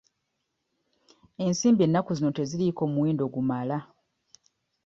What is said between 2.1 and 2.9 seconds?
zino teziriiko